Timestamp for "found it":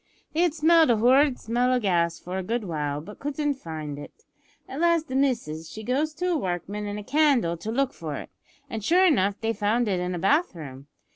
9.53-9.99